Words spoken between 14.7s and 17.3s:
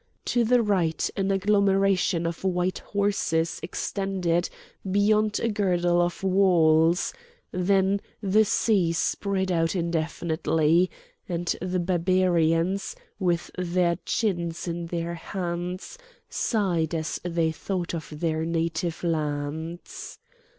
their hands, sighed as